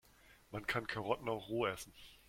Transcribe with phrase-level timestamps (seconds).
[0.51, 1.93] Man kann Karotten auch roh essen.